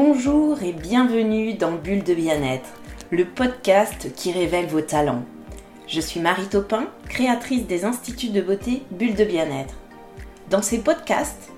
Bonjour 0.00 0.62
et 0.62 0.70
bienvenue 0.70 1.54
dans 1.54 1.72
Bulle 1.72 2.04
de 2.04 2.14
bien-être, 2.14 2.68
le 3.10 3.24
podcast 3.24 4.14
qui 4.14 4.30
révèle 4.30 4.66
vos 4.66 4.80
talents. 4.80 5.24
Je 5.88 6.00
suis 6.00 6.20
Marie 6.20 6.46
Taupin, 6.46 6.84
créatrice 7.08 7.66
des 7.66 7.84
instituts 7.84 8.28
de 8.28 8.40
beauté 8.40 8.84
Bulle 8.92 9.16
de 9.16 9.24
bien-être. 9.24 9.74
Dans 10.50 10.62
ces 10.62 10.78
podcasts, 10.78 11.50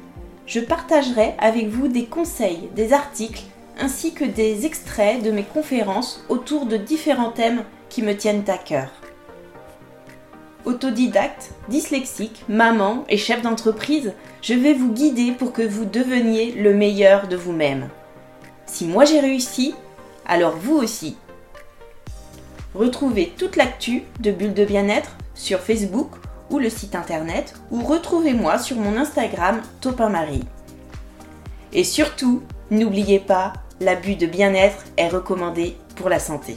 je 0.47 0.61
partagerai 0.61 1.35
avec 1.39 1.69
vous 1.69 1.89
des 1.89 2.07
conseils, 2.07 2.71
des 2.75 2.95
articles 2.95 3.43
ainsi 3.79 4.15
que 4.15 4.25
des 4.25 4.65
extraits 4.65 5.23
de 5.23 5.33
mes 5.33 5.45
conférences 5.45 6.25
autour 6.31 6.65
de 6.65 6.79
différents 6.79 7.33
thèmes 7.33 7.65
qui 7.91 8.01
me 8.01 8.17
tiennent 8.17 8.49
à 8.49 8.57
cœur. 8.57 8.91
Autodidacte, 10.65 11.51
dyslexique, 11.69 12.43
maman 12.49 13.05
et 13.11 13.19
chef 13.19 13.43
d'entreprise, 13.43 14.15
je 14.41 14.55
vais 14.55 14.73
vous 14.73 14.95
guider 14.95 15.33
pour 15.33 15.53
que 15.53 15.61
vous 15.61 15.85
deveniez 15.85 16.53
le 16.53 16.73
meilleur 16.73 17.29
de 17.29 17.37
vous-même. 17.37 17.91
Si 18.73 18.87
moi 18.87 19.05
j'ai 19.05 19.19
réussi, 19.19 19.75
alors 20.25 20.57
vous 20.57 20.77
aussi. 20.77 21.17
Retrouvez 22.73 23.33
toute 23.37 23.57
l'actu 23.57 24.05
de 24.21 24.31
Bulle 24.31 24.55
de 24.55 24.65
Bien-être 24.65 25.17
sur 25.35 25.59
Facebook 25.59 26.13
ou 26.51 26.61
le 26.61 26.71
site 26.71 26.95
internet 26.95 27.55
ou 27.73 27.83
retrouvez-moi 27.83 28.61
sur 28.61 28.77
mon 28.77 28.97
Instagram 28.97 29.61
Topin 29.81 30.13
Et 31.73 31.83
surtout, 31.83 32.43
n'oubliez 32.71 33.19
pas, 33.19 33.55
l'abus 33.81 34.15
de 34.15 34.27
bien-être 34.27 34.85
est 34.97 35.09
recommandé 35.09 35.77
pour 35.97 36.09
la 36.09 36.21
santé. 36.21 36.55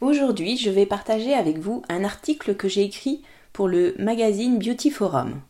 Aujourd'hui, 0.00 0.56
je 0.56 0.70
vais 0.70 0.86
partager 0.86 1.34
avec 1.34 1.58
vous 1.58 1.82
un 1.88 2.04
article 2.04 2.54
que 2.54 2.68
j'ai 2.68 2.84
écrit 2.84 3.22
pour 3.52 3.66
le 3.66 3.96
magazine 3.98 4.60
Beauty 4.60 4.90
Forum. 4.90 5.40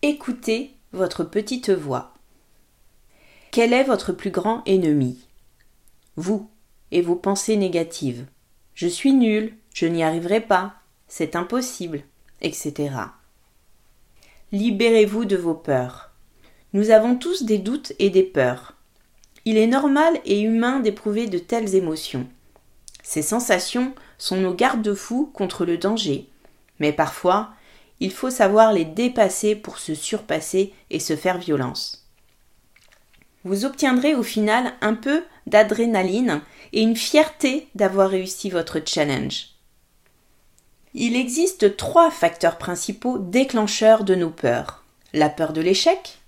Écoutez 0.00 0.79
votre 0.92 1.22
petite 1.22 1.70
voix. 1.70 2.14
Quel 3.52 3.72
est 3.72 3.84
votre 3.84 4.12
plus 4.12 4.30
grand 4.30 4.62
ennemi? 4.66 5.18
Vous 6.16 6.50
et 6.90 7.00
vos 7.00 7.14
pensées 7.14 7.56
négatives. 7.56 8.26
Je 8.74 8.88
suis 8.88 9.12
nul, 9.12 9.54
je 9.72 9.86
n'y 9.86 10.02
arriverai 10.02 10.40
pas, 10.40 10.74
c'est 11.06 11.36
impossible, 11.36 12.02
etc. 12.40 12.90
Libérez-vous 14.50 15.26
de 15.26 15.36
vos 15.36 15.54
peurs. 15.54 16.10
Nous 16.72 16.90
avons 16.90 17.14
tous 17.14 17.44
des 17.44 17.58
doutes 17.58 17.92
et 18.00 18.10
des 18.10 18.24
peurs. 18.24 18.74
Il 19.44 19.56
est 19.56 19.68
normal 19.68 20.20
et 20.24 20.40
humain 20.40 20.80
d'éprouver 20.80 21.28
de 21.28 21.38
telles 21.38 21.76
émotions. 21.76 22.26
Ces 23.04 23.22
sensations 23.22 23.94
sont 24.18 24.36
nos 24.36 24.54
garde-fous 24.54 25.30
contre 25.32 25.64
le 25.64 25.78
danger, 25.78 26.28
mais 26.80 26.92
parfois 26.92 27.50
il 28.00 28.12
faut 28.12 28.30
savoir 28.30 28.72
les 28.72 28.84
dépasser 28.84 29.54
pour 29.54 29.78
se 29.78 29.94
surpasser 29.94 30.72
et 30.90 30.98
se 30.98 31.16
faire 31.16 31.38
violence. 31.38 32.06
Vous 33.44 33.64
obtiendrez 33.64 34.14
au 34.14 34.22
final 34.22 34.74
un 34.80 34.94
peu 34.94 35.22
d'adrénaline 35.46 36.42
et 36.72 36.82
une 36.82 36.96
fierté 36.96 37.68
d'avoir 37.74 38.10
réussi 38.10 38.50
votre 38.50 38.80
challenge. 38.84 39.50
Il 40.94 41.14
existe 41.14 41.76
trois 41.76 42.10
facteurs 42.10 42.58
principaux 42.58 43.18
déclencheurs 43.18 44.04
de 44.04 44.14
nos 44.14 44.30
peurs. 44.30 44.84
La 45.12 45.28
peur 45.28 45.52
de 45.52 45.60
l'échec, 45.60 46.18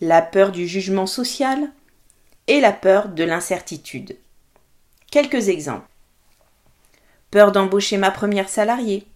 la 0.00 0.22
peur 0.22 0.52
du 0.52 0.66
jugement 0.66 1.06
social 1.06 1.70
et 2.46 2.60
la 2.60 2.72
peur 2.72 3.08
de 3.08 3.24
l'incertitude. 3.24 4.16
Quelques 5.10 5.48
exemples. 5.48 5.88
Peur 7.30 7.52
d'embaucher 7.52 7.98
ma 7.98 8.10
première 8.10 8.48
salariée, 8.48 9.06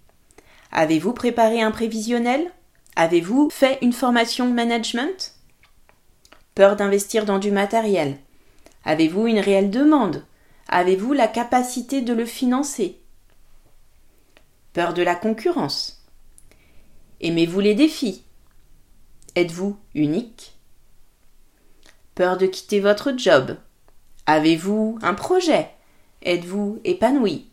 Avez-vous 0.73 1.13
préparé 1.13 1.61
un 1.61 1.71
prévisionnel? 1.71 2.51
Avez-vous 2.97 3.51
fait 3.51 3.79
une 3.83 3.93
formation 3.93 4.51
management? 4.51 5.35
Peur 6.55 6.77
d'investir 6.77 7.27
dans 7.27 7.39
du 7.39 7.51
matériel. 7.51 8.19
Avez-vous 8.85 9.27
une 9.27 9.39
réelle 9.39 9.71
demande? 9.71 10.25
Avez-vous 10.69 11.13
la 11.13 11.29
capacité 11.29 12.01
de 12.01 12.15
le 12.15 12.25
financer? 12.25 12.99
Peur 14.73 14.95
de 14.95 15.03
la 15.03 15.15
concurrence. 15.15 16.07
Aimez-vous 17.21 17.61
les 17.61 17.75
défis? 17.75 18.25
Êtes-vous 19.37 19.77
unique? 19.95 20.55
Peur 22.15 22.39
de 22.39 22.47
quitter 22.47 22.81
votre 22.81 23.13
job. 23.17 23.59
Avez-vous 24.25 24.99
un 25.03 25.15
projet? 25.15 25.71
Êtes-vous 26.23 26.81
épanoui? 26.85 27.52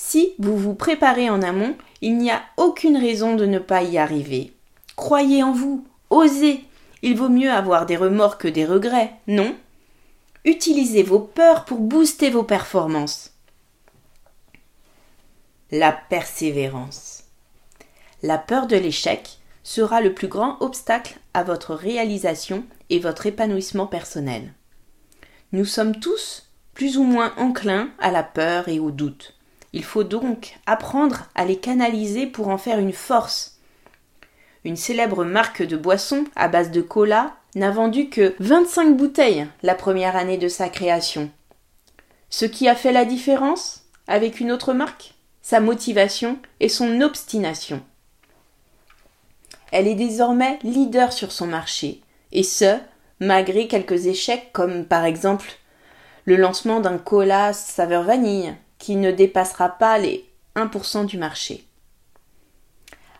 Si 0.00 0.34
vous 0.38 0.56
vous 0.56 0.74
préparez 0.74 1.28
en 1.28 1.42
amont, 1.42 1.76
il 2.02 2.18
n'y 2.18 2.30
a 2.30 2.44
aucune 2.56 2.96
raison 2.96 3.34
de 3.34 3.44
ne 3.46 3.58
pas 3.58 3.82
y 3.82 3.98
arriver. 3.98 4.52
Croyez 4.94 5.42
en 5.42 5.50
vous, 5.50 5.84
osez. 6.08 6.62
Il 7.02 7.16
vaut 7.16 7.28
mieux 7.28 7.50
avoir 7.50 7.84
des 7.84 7.96
remords 7.96 8.38
que 8.38 8.46
des 8.46 8.64
regrets, 8.64 9.14
non? 9.26 9.56
Utilisez 10.44 11.02
vos 11.02 11.18
peurs 11.18 11.64
pour 11.64 11.80
booster 11.80 12.30
vos 12.30 12.44
performances. 12.44 13.32
La 15.72 15.90
persévérance. 15.90 17.24
La 18.22 18.38
peur 18.38 18.68
de 18.68 18.76
l'échec 18.76 19.40
sera 19.64 20.00
le 20.00 20.14
plus 20.14 20.28
grand 20.28 20.62
obstacle 20.62 21.18
à 21.34 21.42
votre 21.42 21.74
réalisation 21.74 22.64
et 22.88 23.00
votre 23.00 23.26
épanouissement 23.26 23.88
personnel. 23.88 24.54
Nous 25.50 25.64
sommes 25.64 25.98
tous 25.98 26.52
plus 26.72 26.98
ou 26.98 27.02
moins 27.02 27.34
enclins 27.36 27.90
à 27.98 28.12
la 28.12 28.22
peur 28.22 28.68
et 28.68 28.78
au 28.78 28.92
doute. 28.92 29.34
Il 29.72 29.84
faut 29.84 30.04
donc 30.04 30.58
apprendre 30.66 31.28
à 31.34 31.44
les 31.44 31.58
canaliser 31.58 32.26
pour 32.26 32.48
en 32.48 32.58
faire 32.58 32.78
une 32.78 32.92
force. 32.92 33.58
Une 34.64 34.76
célèbre 34.76 35.24
marque 35.24 35.62
de 35.62 35.76
boissons 35.76 36.24
à 36.36 36.48
base 36.48 36.70
de 36.70 36.80
cola 36.80 37.34
n'a 37.54 37.70
vendu 37.70 38.08
que 38.08 38.34
25 38.40 38.96
bouteilles 38.96 39.46
la 39.62 39.74
première 39.74 40.16
année 40.16 40.38
de 40.38 40.48
sa 40.48 40.68
création. 40.68 41.30
Ce 42.30 42.44
qui 42.44 42.68
a 42.68 42.74
fait 42.74 42.92
la 42.92 43.04
différence 43.04 43.84
avec 44.06 44.40
une 44.40 44.52
autre 44.52 44.72
marque? 44.72 45.14
Sa 45.42 45.60
motivation 45.60 46.38
et 46.60 46.68
son 46.68 47.00
obstination. 47.00 47.82
Elle 49.72 49.86
est 49.86 49.94
désormais 49.94 50.58
leader 50.62 51.12
sur 51.12 51.32
son 51.32 51.46
marché, 51.46 52.02
et 52.32 52.42
ce, 52.42 52.78
malgré 53.20 53.66
quelques 53.66 54.06
échecs 54.06 54.50
comme 54.52 54.84
par 54.84 55.04
exemple 55.04 55.50
le 56.26 56.36
lancement 56.36 56.80
d'un 56.80 56.98
cola 56.98 57.54
saveur 57.54 58.02
vanille, 58.02 58.54
qui 58.78 58.96
ne 58.96 59.10
dépassera 59.10 59.68
pas 59.68 59.98
les 59.98 60.28
1% 60.56 61.06
du 61.06 61.18
marché. 61.18 61.64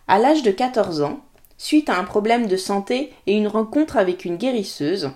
À 0.07 0.19
l'âge 0.19 0.43
de 0.43 0.51
14 0.51 1.01
ans, 1.01 1.19
suite 1.57 1.89
à 1.89 1.97
un 1.97 2.03
problème 2.03 2.47
de 2.47 2.57
santé 2.57 3.13
et 3.27 3.33
une 3.35 3.47
rencontre 3.47 3.97
avec 3.97 4.25
une 4.25 4.37
guérisseuse, 4.37 5.11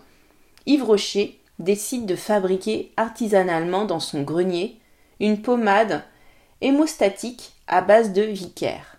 Yves 0.65 0.83
Rocher 0.83 1.39
décide 1.59 2.05
de 2.05 2.15
fabriquer 2.15 2.91
artisanalement 2.97 3.85
dans 3.85 3.99
son 3.99 4.21
grenier 4.21 4.79
une 5.19 5.41
pommade 5.41 6.03
hémostatique 6.61 7.53
à 7.67 7.81
base 7.81 8.13
de 8.13 8.21
vicaire. 8.21 8.97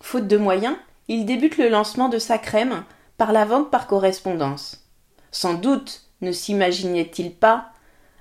Faute 0.00 0.28
de 0.28 0.36
moyens, 0.36 0.76
il 1.08 1.26
débute 1.26 1.58
le 1.58 1.68
lancement 1.68 2.08
de 2.08 2.18
sa 2.18 2.38
crème 2.38 2.84
par 3.18 3.32
la 3.32 3.44
vente 3.44 3.70
par 3.70 3.86
correspondance. 3.86 4.84
Sans 5.30 5.54
doute 5.54 6.04
ne 6.20 6.32
s'imaginait-il 6.32 7.34
pas 7.34 7.72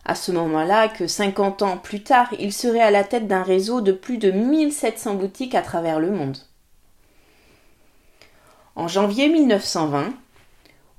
à 0.05 0.15
ce 0.15 0.31
moment-là 0.31 0.87
que 0.87 1.07
50 1.07 1.61
ans 1.61 1.77
plus 1.77 2.03
tard, 2.03 2.33
il 2.39 2.53
serait 2.53 2.81
à 2.81 2.91
la 2.91 3.03
tête 3.03 3.27
d'un 3.27 3.43
réseau 3.43 3.81
de 3.81 3.91
plus 3.91 4.17
de 4.17 4.31
1700 4.31 5.15
boutiques 5.15 5.55
à 5.55 5.61
travers 5.61 5.99
le 5.99 6.11
monde. 6.11 6.37
En 8.75 8.87
janvier 8.87 9.29
1920, 9.29 10.13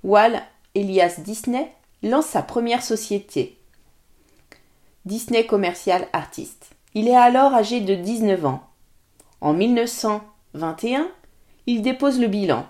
Walt 0.05 0.41
Elias 0.75 1.16
Disney 1.19 1.72
lance 2.03 2.27
sa 2.27 2.43
première 2.43 2.83
société, 2.83 3.59
Disney 5.05 5.47
Commercial 5.47 6.06
Artist. 6.12 6.70
Il 6.94 7.08
est 7.08 7.17
alors 7.17 7.55
âgé 7.55 7.81
de 7.81 7.94
19 7.94 8.44
ans. 8.47 8.62
En 9.41 9.55
1921, 9.55 11.08
il 11.67 11.82
dépose 11.82 12.20
le 12.20 12.26
bilan. 12.26 12.67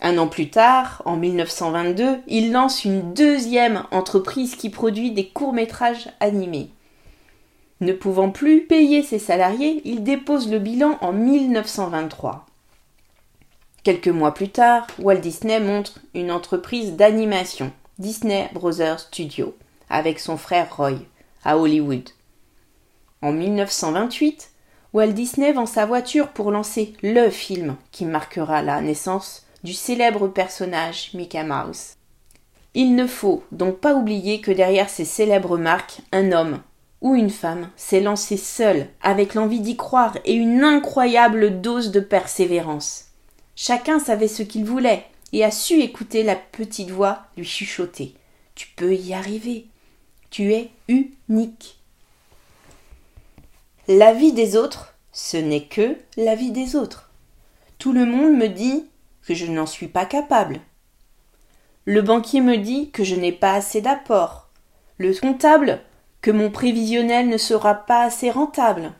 Un 0.00 0.18
an 0.18 0.28
plus 0.28 0.50
tard, 0.50 1.02
en 1.06 1.16
1922, 1.16 2.20
il 2.26 2.52
lance 2.52 2.84
une 2.84 3.14
deuxième 3.14 3.84
entreprise 3.90 4.54
qui 4.54 4.68
produit 4.68 5.10
des 5.10 5.28
courts-métrages 5.28 6.10
animés. 6.20 6.70
Ne 7.80 7.92
pouvant 7.92 8.30
plus 8.30 8.62
payer 8.62 9.02
ses 9.02 9.18
salariés, 9.18 9.82
il 9.84 10.02
dépose 10.02 10.50
le 10.50 10.58
bilan 10.58 10.98
en 11.00 11.12
1923. 11.12 12.46
Quelques 13.82 14.08
mois 14.08 14.34
plus 14.34 14.48
tard, 14.48 14.86
Walt 14.98 15.16
Disney 15.16 15.60
montre 15.60 16.00
une 16.14 16.30
entreprise 16.30 16.94
d'animation, 16.94 17.72
Disney 17.98 18.50
Brothers 18.52 19.00
Studio, 19.00 19.54
avec 19.88 20.18
son 20.18 20.36
frère 20.36 20.74
Roy, 20.76 20.98
à 21.44 21.56
Hollywood. 21.56 22.10
En 23.22 23.32
1928, 23.32 24.50
Walt 24.92 25.12
Disney 25.12 25.52
vend 25.52 25.66
sa 25.66 25.86
voiture 25.86 26.28
pour 26.28 26.50
lancer 26.50 26.94
le 27.02 27.30
film 27.30 27.76
qui 27.92 28.04
marquera 28.04 28.62
la 28.62 28.80
naissance 28.80 29.45
du 29.66 29.74
célèbre 29.74 30.28
personnage 30.28 31.10
Mickey 31.12 31.42
Mouse. 31.42 31.94
Il 32.74 32.94
ne 32.94 33.04
faut 33.04 33.42
donc 33.50 33.80
pas 33.80 33.94
oublier 33.94 34.40
que 34.40 34.52
derrière 34.52 34.88
ces 34.88 35.04
célèbres 35.04 35.58
marques, 35.58 35.98
un 36.12 36.30
homme 36.30 36.62
ou 37.00 37.16
une 37.16 37.30
femme 37.30 37.68
s'est 37.74 38.00
lancé 38.00 38.36
seul, 38.36 38.86
avec 39.02 39.34
l'envie 39.34 39.58
d'y 39.58 39.76
croire 39.76 40.16
et 40.24 40.34
une 40.34 40.62
incroyable 40.62 41.60
dose 41.60 41.90
de 41.90 41.98
persévérance. 41.98 43.06
Chacun 43.56 43.98
savait 43.98 44.28
ce 44.28 44.44
qu'il 44.44 44.64
voulait 44.64 45.04
et 45.32 45.44
a 45.44 45.50
su 45.50 45.80
écouter 45.80 46.22
la 46.22 46.36
petite 46.36 46.90
voix 46.90 47.22
lui 47.36 47.44
chuchoter. 47.44 48.14
Tu 48.54 48.68
peux 48.76 48.94
y 48.94 49.14
arriver. 49.14 49.66
Tu 50.30 50.52
es 50.52 50.70
unique. 50.86 51.80
La 53.88 54.12
vie 54.12 54.32
des 54.32 54.56
autres, 54.56 54.94
ce 55.12 55.36
n'est 55.36 55.64
que 55.64 55.96
la 56.16 56.36
vie 56.36 56.52
des 56.52 56.76
autres. 56.76 57.10
Tout 57.78 57.92
le 57.92 58.06
monde 58.06 58.36
me 58.36 58.48
dit 58.48 58.84
je 59.34 59.46
n'en 59.46 59.66
suis 59.66 59.88
pas 59.88 60.06
capable. 60.06 60.60
Le 61.84 62.02
banquier 62.02 62.40
me 62.40 62.56
dit 62.56 62.90
que 62.90 63.04
je 63.04 63.14
n'ai 63.14 63.32
pas 63.32 63.54
assez 63.54 63.80
d'apport. 63.80 64.48
Le 64.98 65.14
comptable 65.14 65.80
que 66.20 66.30
mon 66.30 66.50
prévisionnel 66.50 67.28
ne 67.28 67.38
sera 67.38 67.74
pas 67.74 68.02
assez 68.02 68.30
rentable. 68.30 68.92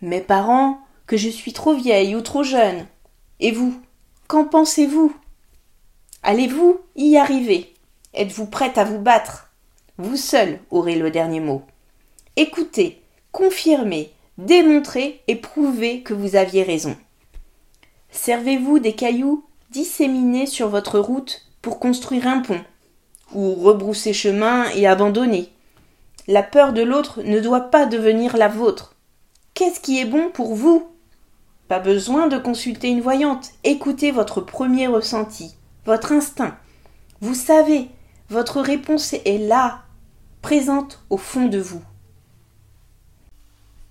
Mes 0.00 0.20
parents 0.20 0.80
que 1.06 1.16
je 1.16 1.28
suis 1.28 1.52
trop 1.52 1.74
vieille 1.74 2.16
ou 2.16 2.20
trop 2.20 2.42
jeune. 2.42 2.86
Et 3.38 3.52
vous, 3.52 3.80
qu'en 4.28 4.44
pensez-vous? 4.44 5.14
Allez-vous 6.22 6.80
y 6.96 7.16
arriver? 7.16 7.74
Êtes-vous 8.14 8.46
prête 8.46 8.78
à 8.78 8.84
vous 8.84 8.98
battre? 8.98 9.52
Vous 9.98 10.16
seul 10.16 10.58
aurez 10.70 10.96
le 10.96 11.10
dernier 11.10 11.40
mot. 11.40 11.62
Écoutez, 12.36 13.02
confirmez, 13.30 14.12
démontrez 14.38 15.22
et 15.28 15.36
prouvez 15.36 16.02
que 16.02 16.14
vous 16.14 16.34
aviez 16.34 16.62
raison. 16.62 16.96
Servez-vous 18.10 18.78
des 18.78 18.94
cailloux 18.94 19.44
disséminés 19.72 20.46
sur 20.46 20.68
votre 20.68 20.98
route 20.98 21.42
pour 21.62 21.80
construire 21.80 22.26
un 22.26 22.40
pont, 22.40 22.60
ou 23.32 23.54
rebrousser 23.54 24.12
chemin 24.12 24.66
et 24.74 24.86
abandonner. 24.86 25.50
La 26.28 26.42
peur 26.42 26.72
de 26.72 26.82
l'autre 26.82 27.22
ne 27.22 27.40
doit 27.40 27.70
pas 27.70 27.86
devenir 27.86 28.36
la 28.36 28.48
vôtre. 28.48 28.94
Qu'est-ce 29.54 29.80
qui 29.80 29.98
est 29.98 30.04
bon 30.04 30.30
pour 30.30 30.54
vous? 30.54 30.88
Pas 31.68 31.80
besoin 31.80 32.28
de 32.28 32.38
consulter 32.38 32.88
une 32.88 33.00
voyante. 33.00 33.50
Écoutez 33.64 34.10
votre 34.10 34.40
premier 34.40 34.86
ressenti 34.86 35.56
votre 35.84 36.12
instinct. 36.12 36.56
Vous 37.20 37.34
savez, 37.34 37.88
votre 38.28 38.60
réponse 38.60 39.14
est 39.14 39.48
là, 39.48 39.82
présente 40.40 41.02
au 41.10 41.16
fond 41.16 41.46
de 41.46 41.58
vous. 41.58 41.82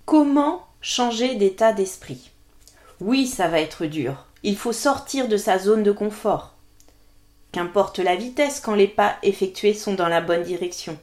Comment 0.04 0.66
changer 0.80 1.34
d'état 1.34 1.72
d'esprit? 1.72 2.30
Oui, 3.00 3.26
ça 3.26 3.48
va 3.48 3.60
être 3.60 3.84
dur. 3.86 4.26
Il 4.44 4.56
faut 4.56 4.72
sortir 4.72 5.28
de 5.28 5.36
sa 5.36 5.58
zone 5.58 5.84
de 5.84 5.92
confort. 5.92 6.54
Qu'importe 7.52 8.00
la 8.00 8.16
vitesse 8.16 8.58
quand 8.60 8.74
les 8.74 8.88
pas 8.88 9.16
effectués 9.22 9.74
sont 9.74 9.94
dans 9.94 10.08
la 10.08 10.20
bonne 10.20 10.42
direction. 10.42 10.98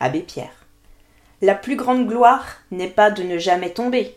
Abbé 0.00 0.20
Pierre. 0.20 0.66
La 1.40 1.54
plus 1.54 1.76
grande 1.76 2.08
gloire 2.08 2.56
n'est 2.72 2.90
pas 2.90 3.12
de 3.12 3.22
ne 3.22 3.38
jamais 3.38 3.70
tomber, 3.70 4.16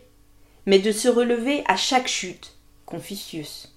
mais 0.66 0.80
de 0.80 0.90
se 0.90 1.08
relever 1.08 1.62
à 1.68 1.76
chaque 1.76 2.08
chute. 2.08 2.54
Confucius. 2.84 3.76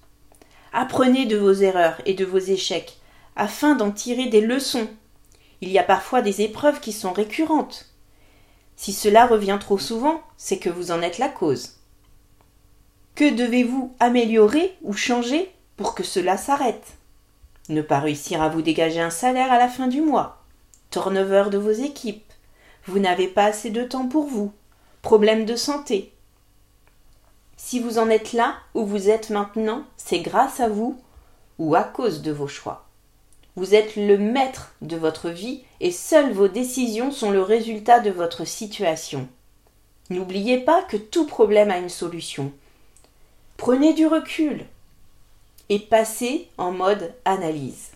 Apprenez 0.72 1.26
de 1.26 1.36
vos 1.36 1.52
erreurs 1.52 2.00
et 2.04 2.14
de 2.14 2.24
vos 2.24 2.38
échecs, 2.38 2.98
afin 3.36 3.76
d'en 3.76 3.92
tirer 3.92 4.26
des 4.26 4.40
leçons. 4.40 4.88
Il 5.60 5.70
y 5.70 5.78
a 5.78 5.84
parfois 5.84 6.22
des 6.22 6.42
épreuves 6.42 6.80
qui 6.80 6.92
sont 6.92 7.12
récurrentes. 7.12 7.92
Si 8.74 8.92
cela 8.92 9.26
revient 9.26 9.58
trop 9.60 9.78
souvent, 9.78 10.22
c'est 10.36 10.58
que 10.58 10.68
vous 10.68 10.90
en 10.90 11.02
êtes 11.02 11.18
la 11.18 11.28
cause. 11.28 11.75
Que 13.16 13.34
devez-vous 13.34 13.94
améliorer 13.98 14.76
ou 14.82 14.92
changer 14.92 15.50
pour 15.78 15.94
que 15.94 16.02
cela 16.02 16.36
s'arrête? 16.36 16.98
Ne 17.70 17.80
pas 17.80 17.98
réussir 17.98 18.42
à 18.42 18.50
vous 18.50 18.60
dégager 18.60 19.00
un 19.00 19.08
salaire 19.08 19.50
à 19.50 19.58
la 19.58 19.68
fin 19.68 19.86
du 19.88 20.02
mois. 20.02 20.44
Turnover 20.90 21.44
de 21.50 21.56
vos 21.56 21.70
équipes. 21.70 22.30
Vous 22.84 22.98
n'avez 22.98 23.26
pas 23.26 23.46
assez 23.46 23.70
de 23.70 23.84
temps 23.84 24.06
pour 24.06 24.26
vous. 24.26 24.52
Problème 25.00 25.46
de 25.46 25.56
santé. 25.56 26.12
Si 27.56 27.80
vous 27.80 27.98
en 27.98 28.10
êtes 28.10 28.34
là 28.34 28.56
où 28.74 28.84
vous 28.84 29.08
êtes 29.08 29.30
maintenant, 29.30 29.84
c'est 29.96 30.20
grâce 30.20 30.60
à 30.60 30.68
vous 30.68 31.00
ou 31.58 31.74
à 31.74 31.84
cause 31.84 32.20
de 32.20 32.32
vos 32.32 32.48
choix. 32.48 32.84
Vous 33.56 33.74
êtes 33.74 33.96
le 33.96 34.18
maître 34.18 34.74
de 34.82 34.96
votre 34.96 35.30
vie 35.30 35.62
et 35.80 35.90
seules 35.90 36.34
vos 36.34 36.48
décisions 36.48 37.10
sont 37.10 37.30
le 37.30 37.40
résultat 37.40 38.00
de 38.00 38.10
votre 38.10 38.46
situation. 38.46 39.26
N'oubliez 40.10 40.58
pas 40.58 40.82
que 40.82 40.98
tout 40.98 41.24
problème 41.24 41.70
a 41.70 41.78
une 41.78 41.88
solution. 41.88 42.52
Prenez 43.56 43.94
du 43.94 44.06
recul 44.06 44.66
et 45.68 45.78
passez 45.78 46.48
en 46.58 46.72
mode 46.72 47.14
analyse. 47.24 47.90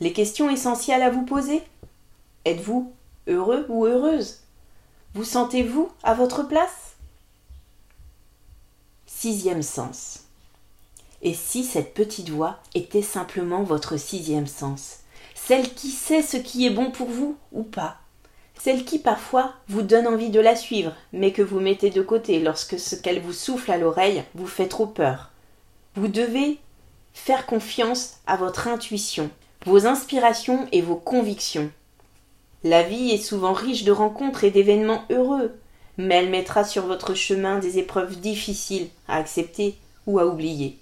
Les 0.00 0.12
questions 0.12 0.50
essentielles 0.50 1.02
à 1.02 1.10
vous 1.10 1.24
poser? 1.24 1.62
Êtes-vous 2.44 2.92
heureux 3.28 3.66
ou 3.68 3.86
heureuse? 3.86 4.40
Vous 5.14 5.24
sentez-vous 5.24 5.90
à 6.02 6.14
votre 6.14 6.42
place? 6.42 6.94
Sixième 9.06 9.62
sens. 9.62 10.24
Et 11.22 11.34
si 11.34 11.64
cette 11.64 11.94
petite 11.94 12.30
voix 12.30 12.58
était 12.74 13.02
simplement 13.02 13.62
votre 13.62 13.98
sixième 13.98 14.46
sens? 14.46 15.00
Celle 15.34 15.74
qui 15.74 15.90
sait 15.90 16.22
ce 16.22 16.36
qui 16.36 16.66
est 16.66 16.70
bon 16.70 16.90
pour 16.90 17.08
vous 17.08 17.36
ou 17.52 17.62
pas? 17.62 17.98
Celle 18.62 18.84
qui 18.84 18.98
parfois 18.98 19.54
vous 19.68 19.80
donne 19.80 20.06
envie 20.06 20.28
de 20.28 20.40
la 20.40 20.54
suivre, 20.54 20.92
mais 21.14 21.32
que 21.32 21.40
vous 21.40 21.60
mettez 21.60 21.88
de 21.88 22.02
côté 22.02 22.40
lorsque 22.40 22.78
ce 22.78 22.94
qu'elle 22.94 23.20
vous 23.20 23.32
souffle 23.32 23.72
à 23.72 23.78
l'oreille 23.78 24.22
vous 24.34 24.46
fait 24.46 24.68
trop 24.68 24.86
peur. 24.86 25.30
Vous 25.94 26.08
devez 26.08 26.58
faire 27.14 27.46
confiance 27.46 28.18
à 28.26 28.36
votre 28.36 28.68
intuition, 28.68 29.30
vos 29.64 29.86
inspirations 29.86 30.68
et 30.72 30.82
vos 30.82 30.96
convictions. 30.96 31.70
La 32.62 32.82
vie 32.82 33.10
est 33.12 33.22
souvent 33.22 33.54
riche 33.54 33.84
de 33.84 33.92
rencontres 33.92 34.44
et 34.44 34.50
d'événements 34.50 35.04
heureux, 35.08 35.52
mais 35.96 36.16
elle 36.16 36.28
mettra 36.28 36.62
sur 36.62 36.84
votre 36.84 37.14
chemin 37.14 37.60
des 37.60 37.78
épreuves 37.78 38.20
difficiles 38.20 38.88
à 39.08 39.16
accepter 39.16 39.78
ou 40.06 40.18
à 40.18 40.26
oublier. 40.26 40.76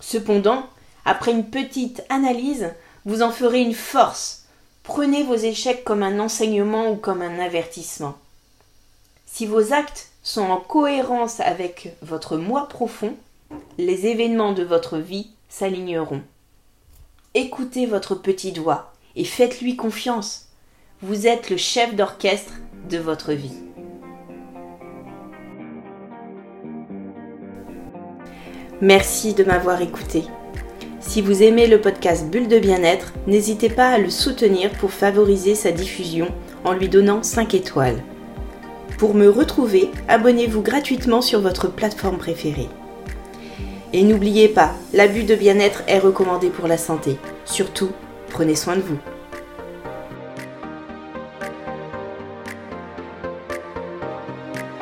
Cependant, 0.00 0.66
après 1.04 1.32
une 1.32 1.50
petite 1.50 2.04
analyse, 2.08 2.72
vous 3.04 3.20
en 3.20 3.30
ferez 3.30 3.60
une 3.60 3.74
force. 3.74 4.45
Prenez 4.86 5.24
vos 5.24 5.34
échecs 5.34 5.82
comme 5.82 6.04
un 6.04 6.20
enseignement 6.20 6.90
ou 6.90 6.96
comme 6.96 7.20
un 7.20 7.40
avertissement. 7.40 8.14
Si 9.26 9.44
vos 9.44 9.72
actes 9.72 10.10
sont 10.22 10.42
en 10.42 10.58
cohérence 10.58 11.40
avec 11.40 11.96
votre 12.02 12.36
moi 12.36 12.68
profond, 12.68 13.14
les 13.78 14.06
événements 14.06 14.52
de 14.52 14.62
votre 14.62 14.98
vie 14.98 15.30
s'aligneront. 15.48 16.22
Écoutez 17.34 17.86
votre 17.86 18.14
petit 18.14 18.52
doigt 18.52 18.92
et 19.16 19.24
faites-lui 19.24 19.74
confiance. 19.74 20.46
Vous 21.02 21.26
êtes 21.26 21.50
le 21.50 21.56
chef 21.56 21.96
d'orchestre 21.96 22.54
de 22.88 22.98
votre 22.98 23.32
vie. 23.32 23.56
Merci 28.80 29.34
de 29.34 29.42
m'avoir 29.42 29.82
écouté. 29.82 30.22
Si 31.06 31.22
vous 31.22 31.42
aimez 31.42 31.68
le 31.68 31.80
podcast 31.80 32.26
Bulle 32.26 32.48
de 32.48 32.58
bien-être, 32.58 33.12
n'hésitez 33.26 33.70
pas 33.70 33.88
à 33.88 33.98
le 33.98 34.10
soutenir 34.10 34.72
pour 34.72 34.90
favoriser 34.90 35.54
sa 35.54 35.70
diffusion 35.70 36.26
en 36.64 36.72
lui 36.72 36.88
donnant 36.88 37.22
5 37.22 37.54
étoiles. 37.54 38.02
Pour 38.98 39.14
me 39.14 39.28
retrouver, 39.28 39.88
abonnez-vous 40.08 40.62
gratuitement 40.62 41.22
sur 41.22 41.40
votre 41.40 41.68
plateforme 41.68 42.18
préférée. 42.18 42.68
Et 43.92 44.02
n'oubliez 44.02 44.48
pas, 44.48 44.74
l'abus 44.92 45.22
de 45.22 45.36
bien-être 45.36 45.84
est 45.86 46.00
recommandé 46.00 46.48
pour 46.48 46.66
la 46.66 46.76
santé. 46.76 47.16
Surtout, 47.44 47.92
prenez 48.28 48.56
soin 48.56 48.76
de 48.76 48.82
vous. 48.82 48.98